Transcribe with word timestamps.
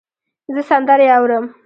زه 0.53 0.61
سندرې 0.69 1.07
اورم. 1.15 1.45